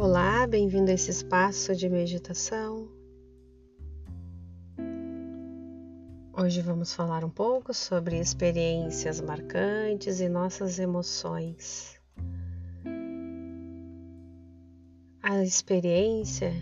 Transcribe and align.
Olá, 0.00 0.46
bem-vindo 0.46 0.92
a 0.92 0.94
esse 0.94 1.10
espaço 1.10 1.74
de 1.74 1.88
meditação. 1.88 2.88
Hoje 6.32 6.62
vamos 6.62 6.94
falar 6.94 7.24
um 7.24 7.28
pouco 7.28 7.74
sobre 7.74 8.16
experiências 8.16 9.20
marcantes 9.20 10.20
e 10.20 10.28
nossas 10.28 10.78
emoções. 10.78 12.00
A 15.20 15.42
experiência 15.42 16.52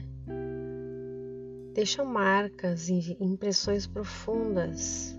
deixa 1.75 2.03
marcas 2.03 2.89
e 2.89 3.19
impressões 3.21 3.87
profundas 3.87 5.15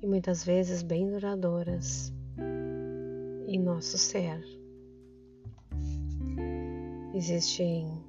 e 0.00 0.06
muitas 0.06 0.42
vezes 0.42 0.82
bem 0.82 1.06
duradouras 1.06 2.14
em 3.46 3.60
nosso 3.62 3.98
ser. 3.98 4.42
Existem 7.16 8.04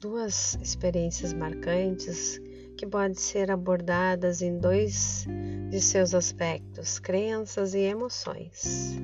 duas 0.00 0.58
experiências 0.60 1.32
marcantes 1.32 2.40
que 2.76 2.84
podem 2.84 3.14
ser 3.14 3.52
abordadas 3.52 4.42
em 4.42 4.58
dois 4.58 5.24
de 5.70 5.80
seus 5.80 6.12
aspectos, 6.12 6.98
crenças 6.98 7.72
e 7.72 7.82
emoções. 7.82 8.98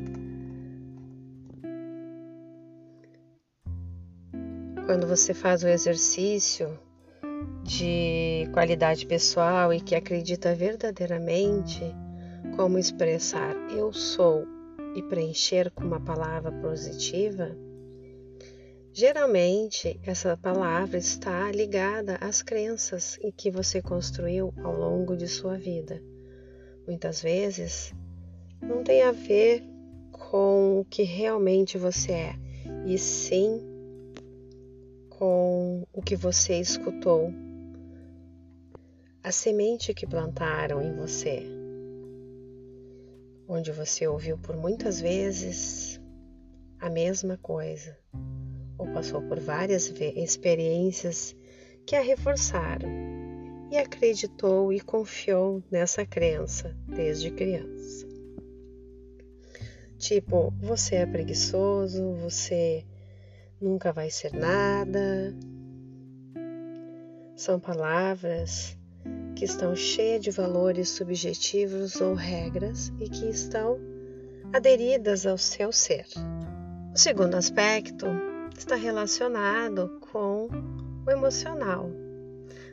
Quando 4.87 5.07
você 5.07 5.33
faz 5.33 5.63
o 5.63 5.69
exercício 5.69 6.77
de 7.63 8.51
qualidade 8.53 9.07
pessoal 9.07 9.73
e 9.73 9.81
que 9.81 9.95
acredita 9.95 10.53
verdadeiramente 10.53 11.81
como 12.57 12.77
expressar 12.77 13.55
eu 13.71 13.93
sou 13.93 14.45
e 14.97 15.03
preencher 15.05 15.71
com 15.71 15.85
uma 15.85 16.01
palavra 16.01 16.51
positiva, 16.51 17.57
Geralmente, 18.93 20.01
essa 20.03 20.37
palavra 20.37 20.99
está 20.99 21.51
ligada 21.53 22.17
às 22.17 22.43
crenças 22.43 23.17
em 23.23 23.31
que 23.31 23.49
você 23.49 23.81
construiu 23.81 24.53
ao 24.65 24.77
longo 24.77 25.17
de 25.17 25.29
sua 25.29 25.57
vida. 25.57 26.03
Muitas 26.89 27.23
vezes, 27.23 27.95
não 28.61 28.83
tem 28.83 29.03
a 29.03 29.13
ver 29.13 29.63
com 30.11 30.81
o 30.81 30.85
que 30.85 31.05
realmente 31.05 31.79
você 31.79 32.13
é, 32.13 32.35
e 32.85 32.99
sim 32.99 33.63
com 35.09 35.87
o 35.93 36.03
que 36.03 36.17
você 36.17 36.59
escutou, 36.59 37.33
a 39.23 39.31
semente 39.31 39.95
que 39.95 40.07
plantaram 40.07 40.83
em 40.83 40.93
você, 40.95 41.47
onde 43.47 43.71
você 43.71 44.09
ouviu 44.09 44.37
por 44.37 44.57
muitas 44.57 45.01
vezes 45.01 46.01
a 46.81 46.91
mesma 46.91 47.37
coisa 47.37 47.97
ou 48.81 48.87
passou 48.95 49.21
por 49.21 49.39
várias 49.39 49.93
experiências 50.17 51.37
que 51.85 51.95
a 51.95 52.01
reforçaram 52.01 52.89
e 53.71 53.77
acreditou 53.77 54.73
e 54.73 54.81
confiou 54.81 55.63
nessa 55.71 56.05
crença 56.07 56.75
desde 56.89 57.31
criança. 57.31 58.09
Tipo, 59.99 60.51
você 60.59 60.97
é 60.97 61.07
preguiçoso, 61.07 62.15
você 62.15 62.85
nunca 63.61 63.93
vai 63.93 64.11
ser 64.11 64.33
nada. 64.33 65.37
São 67.37 67.61
palavras 67.61 68.77
que 69.37 69.45
estão 69.45 69.77
cheias 69.77 70.23
de 70.23 70.31
valores 70.31 70.89
subjetivos 70.89 72.01
ou 72.01 72.15
regras 72.15 72.91
e 72.99 73.09
que 73.11 73.27
estão 73.27 73.79
aderidas 74.53 75.27
ao 75.27 75.37
seu 75.37 75.71
ser. 75.71 76.07
O 76.95 76.99
segundo 76.99 77.35
aspecto 77.35 78.07
está 78.61 78.77
relacionado 78.77 79.99
com 80.13 80.47
o 81.07 81.11
emocional. 81.11 81.91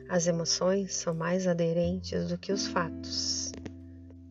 As 0.06 0.26
emoções 0.26 0.92
são 0.94 1.14
mais 1.14 1.46
aderentes 1.46 2.28
do 2.28 2.36
que 2.36 2.52
os 2.52 2.66
fatos. 2.66 3.52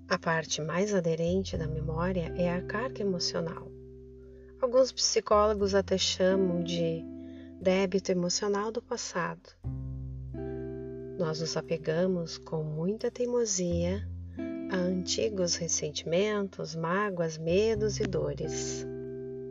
A 0.08 0.20
parte 0.20 0.62
mais 0.62 0.94
aderente 0.94 1.58
da 1.58 1.68
memória 1.68 2.32
é 2.38 2.54
a 2.54 2.62
carga 2.62 3.02
emocional. 3.02 3.72
Alguns 4.62 4.92
psicólogos 4.92 5.74
até 5.74 5.98
chamam 5.98 6.64
de 6.64 7.04
débito 7.60 8.12
emocional 8.12 8.72
do 8.72 8.82
passado. 8.82 9.50
Nós 11.18 11.42
nos 11.42 11.58
apegamos 11.58 12.38
com 12.38 12.64
muita 12.64 13.10
teimosia 13.10 14.08
a 14.72 14.76
antigos 14.76 15.56
ressentimentos, 15.56 16.76
mágoas, 16.76 17.36
medos 17.36 18.00
e 18.00 18.04
dores. 18.04 18.86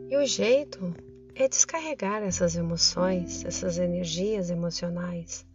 E 0.09 0.15
o 0.15 0.25
jeito 0.25 0.95
é 1.39 1.47
descarregar 1.47 2.23
essas 2.23 2.55
emoções, 2.55 3.45
essas 3.45 3.77
energias 3.77 4.49
emocionais, 4.49 5.45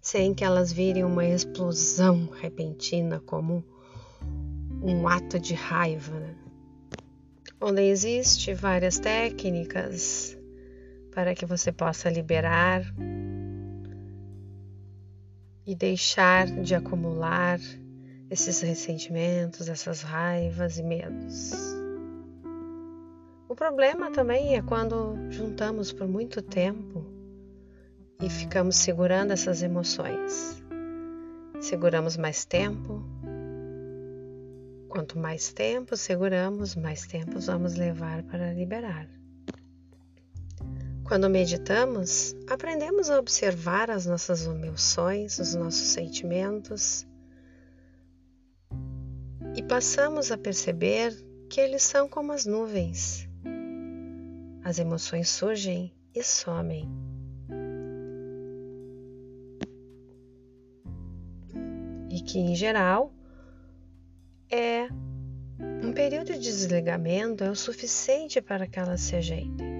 sem 0.00 0.34
que 0.34 0.42
elas 0.44 0.72
virem 0.72 1.04
uma 1.04 1.24
explosão 1.24 2.28
repentina 2.40 3.20
como 3.20 3.64
um 4.82 5.06
ato 5.06 5.38
de 5.38 5.54
raiva. 5.54 6.18
Né? 6.18 6.34
Onde 7.60 7.82
existe 7.82 8.52
várias 8.52 8.98
técnicas 8.98 10.36
para 11.14 11.36
que 11.36 11.46
você 11.46 11.70
possa 11.70 12.10
liberar 12.10 12.82
e 15.64 15.76
deixar 15.76 16.46
de 16.46 16.74
acumular 16.74 17.60
esses 18.28 18.60
ressentimentos, 18.60 19.68
essas 19.68 20.02
raivas 20.02 20.78
e 20.78 20.82
medos. 20.82 21.81
O 23.52 23.54
problema 23.54 24.10
também 24.10 24.56
é 24.56 24.62
quando 24.62 25.14
juntamos 25.28 25.92
por 25.92 26.08
muito 26.08 26.40
tempo 26.40 27.04
e 28.18 28.30
ficamos 28.30 28.76
segurando 28.76 29.30
essas 29.30 29.62
emoções. 29.62 30.64
Seguramos 31.60 32.16
mais 32.16 32.46
tempo. 32.46 33.04
Quanto 34.88 35.18
mais 35.18 35.52
tempo 35.52 35.98
seguramos, 35.98 36.74
mais 36.74 37.06
tempo 37.06 37.38
vamos 37.40 37.74
levar 37.74 38.22
para 38.22 38.54
liberar. 38.54 39.06
Quando 41.04 41.28
meditamos, 41.28 42.34
aprendemos 42.48 43.10
a 43.10 43.18
observar 43.18 43.90
as 43.90 44.06
nossas 44.06 44.46
emoções, 44.46 45.38
os 45.38 45.54
nossos 45.54 45.88
sentimentos 45.88 47.06
e 49.54 49.62
passamos 49.62 50.32
a 50.32 50.38
perceber 50.38 51.14
que 51.50 51.60
eles 51.60 51.82
são 51.82 52.08
como 52.08 52.32
as 52.32 52.46
nuvens 52.46 53.30
as 54.64 54.78
emoções 54.78 55.28
surgem 55.28 55.92
e 56.14 56.22
somem. 56.22 56.88
E 62.10 62.20
que, 62.20 62.38
em 62.38 62.54
geral, 62.54 63.12
é 64.50 64.88
um 65.82 65.92
período 65.92 66.32
de 66.32 66.38
desligamento 66.38 67.42
é 67.42 67.50
o 67.50 67.56
suficiente 67.56 68.40
para 68.40 68.66
que 68.66 68.78
elas 68.78 69.00
se 69.00 69.16
ajeitem. 69.16 69.72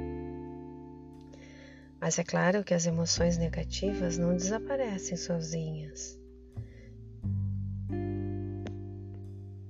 Mas 2.00 2.18
é 2.18 2.24
claro 2.24 2.64
que 2.64 2.74
as 2.74 2.86
emoções 2.86 3.38
negativas 3.38 4.18
não 4.18 4.34
desaparecem 4.34 5.16
sozinhas. 5.16 6.18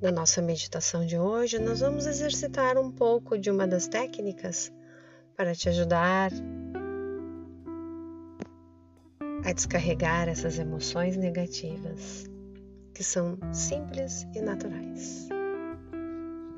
Na 0.01 0.11
nossa 0.11 0.41
meditação 0.41 1.05
de 1.05 1.19
hoje, 1.19 1.59
nós 1.59 1.81
vamos 1.81 2.07
exercitar 2.07 2.79
um 2.79 2.91
pouco 2.91 3.39
de 3.39 3.51
uma 3.51 3.67
das 3.69 3.87
técnicas 3.87 4.73
para 5.43 5.57
te 5.57 5.69
ajudar 5.69 6.31
a 9.45 9.53
descarregar 9.53 10.29
essas 10.29 10.57
emoções 10.57 11.17
negativas 11.17 12.31
que 12.95 13.03
são 13.03 13.37
simples 13.53 14.25
e 14.37 14.41
naturais. 14.41 15.29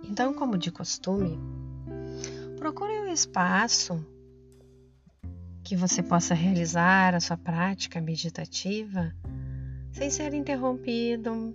Então, 0.02 0.34
como 0.34 0.58
de 0.58 0.70
costume, 0.70 1.38
procure 2.58 2.92
um 3.00 3.10
espaço 3.10 4.06
que 5.62 5.74
você 5.74 6.02
possa 6.02 6.34
realizar 6.34 7.14
a 7.14 7.20
sua 7.20 7.38
prática 7.38 8.02
meditativa 8.02 9.14
sem 9.92 10.10
ser 10.10 10.34
interrompido, 10.34 11.54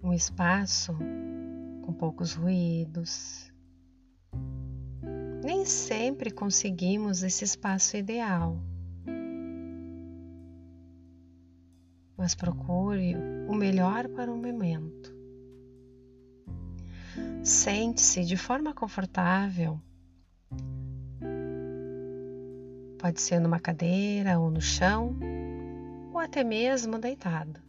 um 0.00 0.12
espaço 0.12 0.96
com 1.84 1.92
poucos 1.92 2.34
ruídos, 2.34 3.51
nem 5.42 5.64
sempre 5.64 6.30
conseguimos 6.30 7.22
esse 7.22 7.44
espaço 7.44 7.96
ideal. 7.96 8.56
Mas 12.16 12.34
procure 12.34 13.16
o 13.48 13.54
melhor 13.54 14.08
para 14.08 14.30
o 14.30 14.36
momento. 14.36 15.12
Sente-se 17.42 18.24
de 18.24 18.36
forma 18.36 18.72
confortável. 18.72 19.80
Pode 22.98 23.20
ser 23.20 23.40
numa 23.40 23.58
cadeira 23.58 24.38
ou 24.38 24.48
no 24.48 24.60
chão, 24.60 25.16
ou 26.12 26.20
até 26.20 26.44
mesmo 26.44 27.00
deitado. 27.00 27.60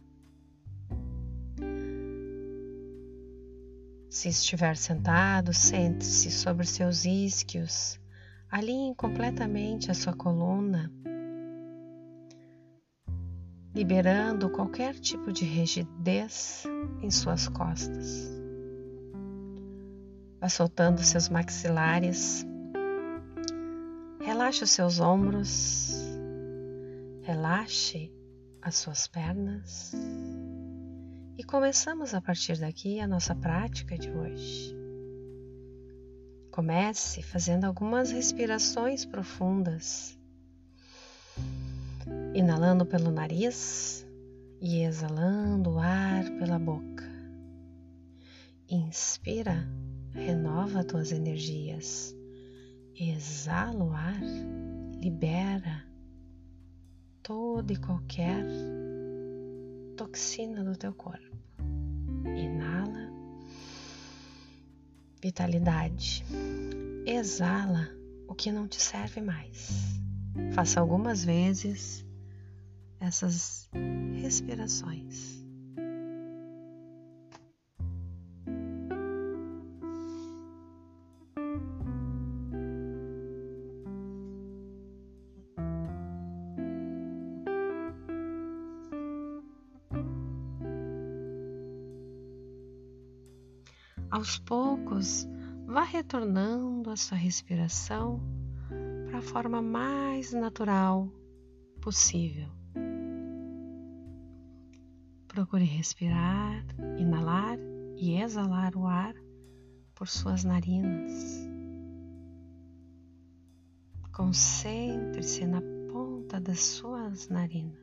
Se 4.14 4.28
estiver 4.28 4.76
sentado, 4.76 5.52
sente-se 5.52 6.30
sobre 6.30 6.64
seus 6.64 7.04
isquios, 7.04 8.00
alinhe 8.48 8.94
completamente 8.94 9.90
a 9.90 9.94
sua 9.94 10.12
coluna, 10.12 10.88
liberando 13.74 14.48
qualquer 14.50 14.94
tipo 15.00 15.32
de 15.32 15.44
rigidez 15.44 16.62
em 17.02 17.10
suas 17.10 17.48
costas. 17.48 18.30
Vá 20.40 20.48
soltando 20.48 21.02
seus 21.02 21.28
maxilares, 21.28 22.46
relaxe 24.20 24.62
os 24.62 24.70
seus 24.70 25.00
ombros, 25.00 25.92
relaxe 27.24 28.12
as 28.62 28.76
suas 28.76 29.08
pernas 29.08 29.92
e 31.36 31.42
começamos 31.42 32.14
a 32.14 32.20
partir 32.20 32.58
daqui 32.58 33.00
a 33.00 33.08
nossa 33.08 33.34
prática 33.34 33.98
de 33.98 34.10
hoje. 34.10 34.74
Comece 36.50 37.22
fazendo 37.22 37.64
algumas 37.64 38.12
respirações 38.12 39.04
profundas, 39.04 40.16
inalando 42.32 42.86
pelo 42.86 43.10
nariz 43.10 44.06
e 44.60 44.82
exalando 44.82 45.70
o 45.70 45.78
ar 45.80 46.24
pela 46.38 46.58
boca. 46.58 47.04
Inspira, 48.68 49.68
renova 50.12 50.84
tuas 50.84 51.10
energias. 51.10 52.14
Exala 52.94 53.84
o 53.84 53.92
ar, 53.92 54.20
libera 55.00 55.84
toda 57.24 57.72
e 57.72 57.76
qualquer 57.76 58.44
toxina 59.96 60.62
do 60.62 60.76
teu 60.76 60.92
corpo. 60.92 61.23
Inala 62.36 63.04
vitalidade. 65.24 66.22
Exala 67.06 67.88
o 68.28 68.34
que 68.34 68.52
não 68.52 68.68
te 68.68 68.80
serve 68.80 69.22
mais. 69.22 69.98
Faça 70.52 70.80
algumas 70.80 71.24
vezes 71.24 72.04
essas 73.00 73.70
respirações. 74.20 75.43
Aos 94.14 94.38
poucos, 94.38 95.28
vá 95.66 95.82
retornando 95.82 96.88
a 96.88 96.96
sua 96.96 97.18
respiração 97.18 98.22
para 99.08 99.18
a 99.18 99.22
forma 99.22 99.60
mais 99.60 100.32
natural 100.32 101.12
possível. 101.82 102.46
Procure 105.26 105.64
respirar, 105.64 106.64
inalar 106.96 107.58
e 107.96 108.14
exalar 108.14 108.76
o 108.76 108.86
ar 108.86 109.16
por 109.96 110.06
suas 110.06 110.44
narinas. 110.44 111.48
Concentre-se 114.12 115.44
na 115.44 115.60
ponta 115.90 116.40
das 116.40 116.60
suas 116.60 117.28
narinas, 117.28 117.82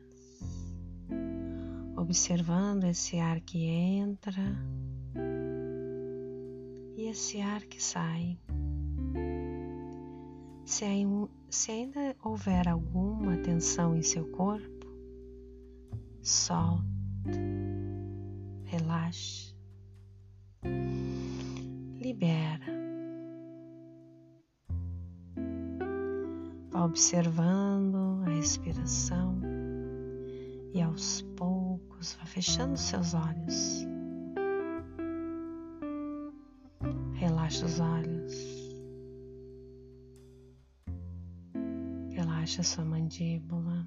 observando 1.94 2.84
esse 2.84 3.18
ar 3.18 3.38
que 3.42 3.66
entra 3.66 4.56
esse 6.96 7.40
ar 7.40 7.62
que 7.64 7.82
sai. 7.82 8.38
Se, 10.64 10.84
ainda 11.70 12.16
houver 12.22 12.68
alguma 12.68 13.36
tensão 13.38 13.96
em 13.96 14.02
seu 14.02 14.24
corpo, 14.30 14.86
solte, 16.22 16.84
relaxe, 18.64 19.54
libera. 22.00 22.72
Vá 26.70 26.84
observando 26.84 28.22
a 28.26 28.30
respiração 28.30 29.38
e 30.72 30.80
aos 30.80 31.22
poucos 31.36 32.14
vá 32.14 32.24
fechando 32.24 32.78
seus 32.78 33.12
olhos. 33.14 33.91
Relaxa 37.52 37.66
os 37.66 37.80
olhos. 37.80 38.72
Relaxa 42.14 42.62
sua 42.62 42.84
mandíbula. 42.84 43.86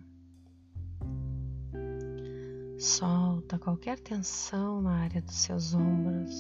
Solta 2.78 3.58
qualquer 3.58 4.00
tensão 4.00 4.84
na 4.84 5.00
área 5.00 5.20
dos 5.20 5.36
seus 5.36 5.74
ombros. 5.74 6.36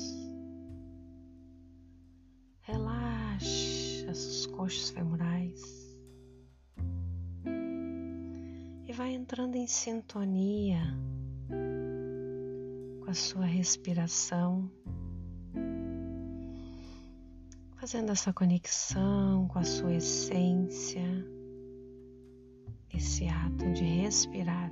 Relaxa 2.62 4.12
os 4.12 4.45
coxos 4.45 4.92
femorais. 4.92 5.63
E 8.88 8.94
vai 8.94 9.13
entrando 9.16 9.56
em 9.56 9.66
sintonia 9.66 10.95
com 13.04 13.10
a 13.10 13.16
sua 13.16 13.45
respiração 13.45 14.69
fazendo 17.86 18.12
essa 18.12 18.34
conexão 18.34 19.48
com 19.48 19.60
a 19.60 19.64
sua 19.64 19.94
essência, 19.94 21.04
esse 22.92 23.28
ato 23.28 23.72
de 23.74 23.84
respirar. 23.84 24.72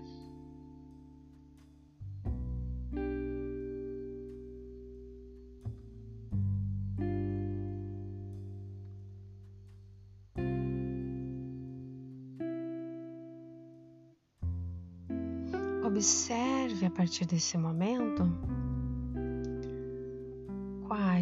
Observe 15.85 16.87
a 16.87 16.89
partir 16.89 17.25
desse 17.27 17.59
momento 17.59 18.23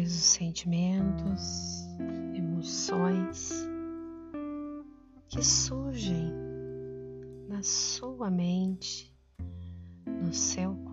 quais 0.02 0.16
os 0.16 0.24
sentimentos, 0.24 1.86
emoções 2.34 3.52
que 5.28 5.42
surgem 5.44 6.32
na 7.48 7.62
sua 7.62 8.28
mente, 8.28 9.14
no 10.06 10.32
seu 10.34 10.74
corpo. 10.74 10.91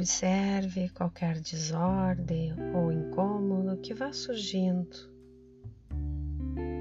Observe 0.00 0.88
qualquer 0.94 1.38
desordem 1.40 2.54
ou 2.74 2.90
incômodo 2.90 3.76
que 3.82 3.92
vá 3.92 4.10
surgindo 4.14 4.96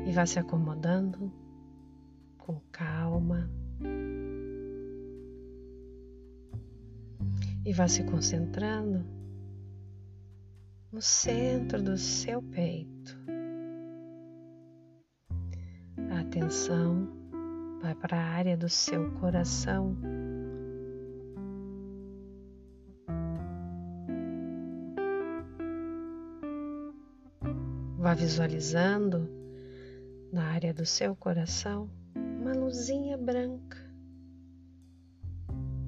e 0.07 0.11
vá 0.13 0.25
se 0.25 0.39
acomodando 0.39 1.29
com 2.37 2.61
calma 2.71 3.51
e 7.65 7.73
vá 7.73 7.89
se 7.89 8.05
concentrando 8.05 9.05
no 10.89 11.01
centro 11.01 11.83
do 11.83 11.97
seu 11.97 12.41
peito. 12.41 13.19
A 16.09 16.21
atenção 16.21 17.05
vai 17.81 17.93
para 17.95 18.15
a 18.17 18.29
área 18.29 18.55
do 18.55 18.69
seu 18.69 19.11
coração 19.15 19.97
Vá 28.09 28.15
visualizando 28.15 29.29
na 30.33 30.45
área 30.45 30.73
do 30.73 30.83
seu 30.83 31.15
coração 31.15 31.87
uma 32.15 32.55
luzinha 32.55 33.15
branca, 33.15 33.77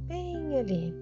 bem 0.05 0.59
ali. 0.59 0.93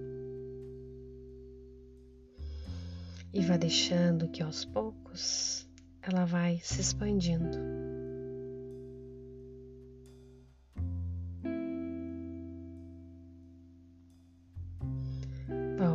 E 3.34 3.42
vá 3.42 3.58
deixando 3.58 4.28
que 4.28 4.42
aos 4.42 4.64
poucos 4.64 5.68
ela 6.00 6.24
vai 6.24 6.58
se 6.62 6.80
expandindo. 6.80 7.58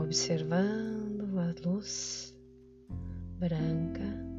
observando 0.03 1.39
a 1.39 1.67
luz 1.67 2.31
branca 3.39 4.34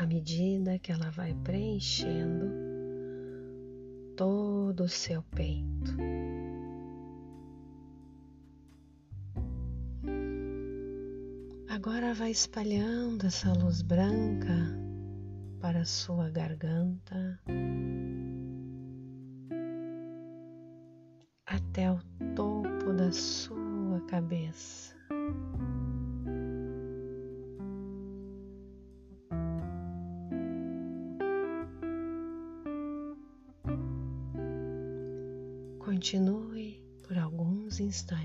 à 0.00 0.06
medida 0.06 0.78
que 0.78 0.90
ela 0.90 1.10
vai 1.10 1.34
preenchendo 1.44 2.46
todo 4.16 4.84
o 4.84 4.88
seu 4.88 5.22
peito. 5.24 5.94
Agora 11.68 12.14
vai 12.14 12.30
espalhando 12.30 13.26
essa 13.26 13.52
luz 13.52 13.82
branca 13.82 14.74
para 15.60 15.80
a 15.80 15.84
sua 15.84 16.30
garganta 16.30 17.38
até 21.44 21.92
o 21.92 22.09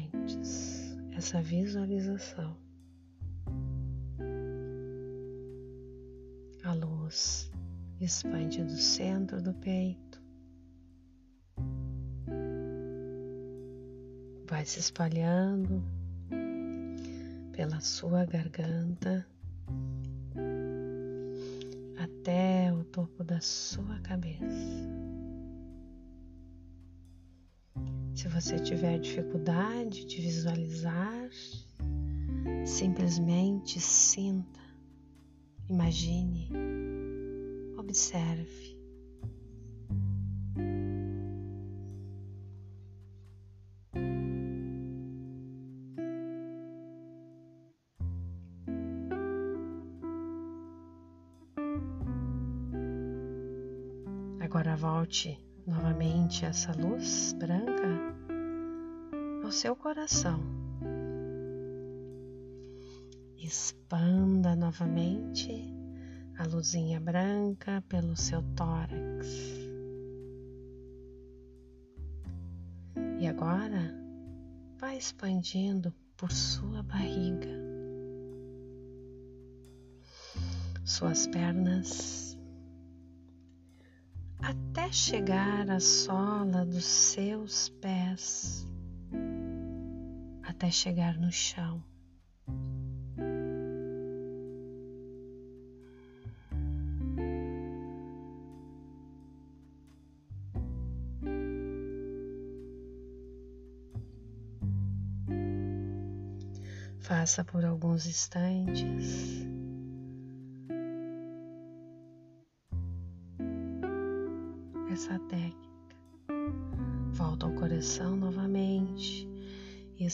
instantes 0.06 0.96
essa 1.16 1.42
visualização. 1.42 2.58
A 6.64 6.74
luz 6.74 7.52
expande 8.02 8.64
do 8.64 8.76
centro 8.76 9.42
do 9.42 9.54
peito, 9.54 10.22
vai 14.48 14.66
se 14.66 14.80
espalhando 14.80 15.84
pela 17.54 17.80
sua 17.80 18.26
garganta 18.26 19.26
até 21.98 22.74
o 22.74 22.84
topo 22.86 23.24
da 23.24 23.40
sua 23.40 24.00
cabeça. 24.00 25.05
Se 28.26 28.30
você 28.30 28.58
tiver 28.58 28.98
dificuldade 28.98 30.04
de 30.04 30.20
visualizar, 30.20 31.30
simplesmente 32.66 33.80
sinta, 33.80 34.60
imagine, 35.70 36.50
observe. 37.78 38.76
Agora 54.40 54.76
volte 54.76 55.45
novamente 55.66 56.46
essa 56.46 56.72
luz 56.74 57.34
branca 57.34 58.16
ao 59.44 59.52
seu 59.52 59.76
coração. 59.76 60.40
Expanda 63.38 64.56
novamente 64.56 65.74
a 66.38 66.46
luzinha 66.46 67.00
branca 67.00 67.84
pelo 67.88 68.16
seu 68.16 68.42
tórax. 68.56 69.28
E 73.20 73.28
agora 73.28 73.94
vai 74.80 74.98
expandindo 74.98 75.94
por 76.18 76.32
sua 76.32 76.84
barriga, 76.84 77.50
suas 80.84 81.28
pernas 81.28 82.25
até 84.46 84.92
chegar 84.92 85.68
à 85.72 85.80
sola 85.80 86.64
dos 86.66 86.86
seus 86.86 87.70
pés, 87.82 88.68
até 90.44 90.70
chegar 90.70 91.18
no 91.18 91.32
chão. 91.32 91.84
Faça 107.00 107.44
por 107.44 107.66
alguns 107.66 108.06
instantes. 108.06 109.55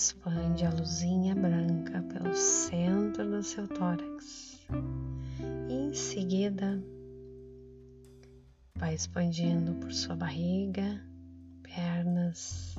Expande 0.01 0.65
a 0.65 0.71
luzinha 0.71 1.35
branca 1.35 2.01
pelo 2.01 2.33
centro 2.33 3.29
do 3.29 3.43
seu 3.43 3.67
tórax. 3.67 4.59
E 5.69 5.73
em 5.73 5.93
seguida, 5.93 6.83
vai 8.77 8.95
expandindo 8.95 9.75
por 9.75 9.93
sua 9.93 10.15
barriga, 10.15 10.99
pernas 11.61 12.75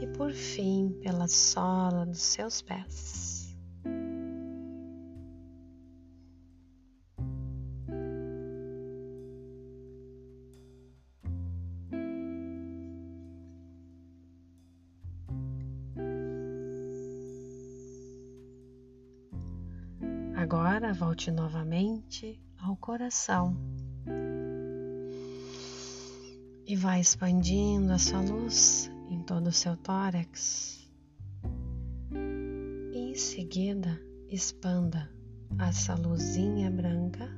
e 0.00 0.06
por 0.16 0.32
fim 0.32 0.98
pela 1.02 1.28
sola 1.28 2.06
dos 2.06 2.22
seus 2.22 2.62
pés. 2.62 3.31
Agora 20.42 20.92
volte 20.92 21.30
novamente 21.30 22.42
ao 22.58 22.74
coração 22.74 23.56
e 26.66 26.74
vai 26.74 27.00
expandindo 27.00 27.92
a 27.92 27.98
sua 27.98 28.20
luz 28.22 28.90
em 29.08 29.22
todo 29.22 29.46
o 29.46 29.52
seu 29.52 29.76
tórax. 29.76 30.90
E 32.10 33.12
em 33.12 33.14
seguida, 33.14 34.02
expanda 34.28 35.08
essa 35.60 35.94
luzinha 35.94 36.72
branca 36.72 37.30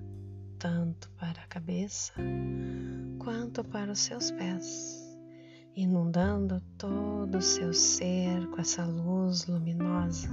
tanto 0.58 1.11
para 1.11 1.42
a 1.42 1.46
cabeça 1.46 2.14
quanto 3.18 3.62
para 3.62 3.92
os 3.92 3.99
seus 3.99 4.30
pés, 4.30 5.14
inundando 5.76 6.58
todo 6.78 7.37
o 7.37 7.42
seu 7.42 7.75
ser 7.75 8.49
com 8.49 8.62
essa 8.62 8.87
luz 8.87 9.46
luminosa. 9.46 10.30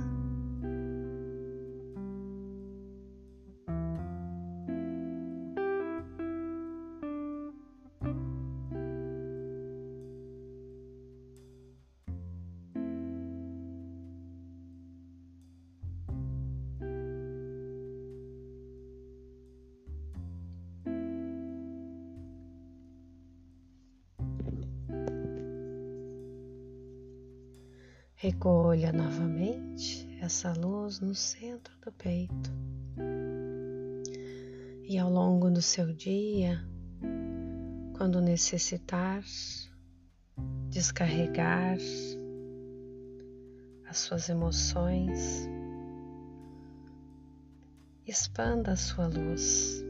Recolha 28.21 28.93
novamente 28.93 30.07
essa 30.21 30.53
luz 30.53 30.99
no 30.99 31.15
centro 31.15 31.73
do 31.83 31.91
peito. 31.91 32.51
E 34.87 34.95
ao 34.99 35.09
longo 35.09 35.49
do 35.49 35.59
seu 35.59 35.91
dia, 35.91 36.63
quando 37.97 38.21
necessitar 38.21 39.23
descarregar 40.69 41.79
as 43.89 43.97
suas 43.97 44.29
emoções, 44.29 45.49
expanda 48.05 48.73
a 48.73 48.77
sua 48.77 49.07
luz. 49.07 49.83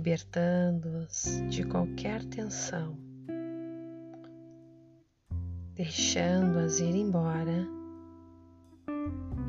Libertando-os 0.00 1.42
de 1.50 1.62
qualquer 1.62 2.24
tensão, 2.24 2.96
deixando-as 5.74 6.80
ir 6.80 6.94
embora 6.94 7.68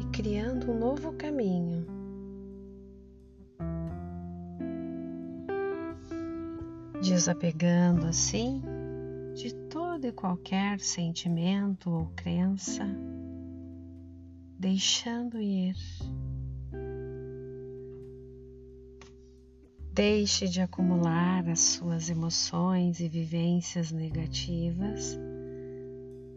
e 0.02 0.06
criando 0.12 0.70
um 0.70 0.78
novo 0.78 1.14
caminho. 1.14 1.88
Desapegando 7.02 8.06
assim 8.08 8.62
de 9.34 9.56
todo 9.70 10.06
e 10.06 10.12
qualquer 10.12 10.82
sentimento 10.82 11.90
ou 11.90 12.08
crença, 12.08 12.84
deixando 14.60 15.40
ir. 15.40 15.78
Deixe 19.94 20.48
de 20.48 20.62
acumular 20.62 21.50
as 21.50 21.60
suas 21.60 22.10
emoções 22.10 23.02
e 23.02 23.10
vivências 23.10 23.92
negativas, 23.92 25.20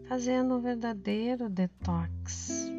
fazendo 0.09 0.55
um 0.55 0.59
verdadeiro 0.59 1.49
detox. 1.49 2.69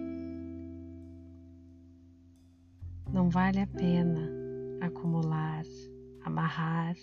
Não 3.11 3.31
vale 3.31 3.61
a 3.61 3.67
pena 3.67 4.31
acumular, 4.83 5.65
amarrar 6.23 6.95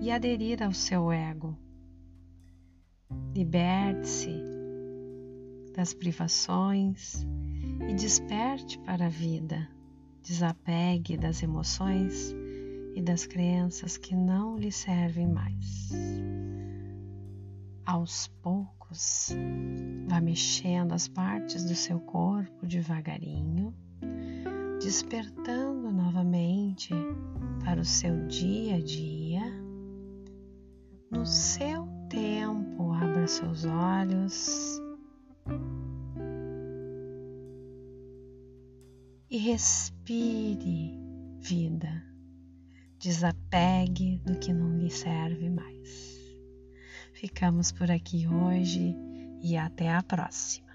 e 0.00 0.10
aderir 0.10 0.62
ao 0.62 0.72
seu 0.72 1.12
ego. 1.12 1.54
Liberte-se 3.34 4.42
das 5.76 5.92
privações 5.92 7.22
e 7.86 7.92
desperte 7.92 8.78
para 8.78 9.06
a 9.06 9.10
vida. 9.10 9.68
Desapegue 10.22 11.18
das 11.18 11.42
emoções 11.42 12.34
e 12.94 13.02
das 13.02 13.26
crenças 13.26 13.96
que 13.96 14.14
não 14.14 14.56
lhe 14.56 14.70
servem 14.70 15.26
mais. 15.26 15.90
Aos 17.84 18.28
poucos, 18.42 19.30
vá 20.08 20.20
mexendo 20.20 20.92
as 20.92 21.08
partes 21.08 21.64
do 21.64 21.74
seu 21.74 21.98
corpo 22.00 22.66
devagarinho, 22.66 23.74
despertando 24.80 25.90
novamente 25.90 26.94
para 27.64 27.80
o 27.80 27.84
seu 27.84 28.26
dia 28.26 28.76
a 28.76 28.80
dia. 28.80 29.42
No 31.10 31.26
seu 31.26 31.86
tempo, 32.08 32.92
abra 32.92 33.26
seus 33.26 33.64
olhos 33.64 34.80
e 39.28 39.38
respire 39.38 40.98
vida. 41.40 42.11
Desapegue 43.02 44.18
do 44.18 44.38
que 44.38 44.52
não 44.52 44.78
lhe 44.78 44.88
serve 44.88 45.50
mais. 45.50 46.36
Ficamos 47.12 47.72
por 47.72 47.90
aqui 47.90 48.28
hoje 48.28 48.94
e 49.42 49.56
até 49.56 49.92
a 49.92 50.00
próxima. 50.04 50.71